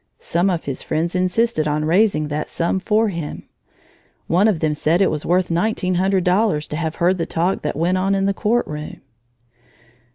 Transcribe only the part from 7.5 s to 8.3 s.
that went on in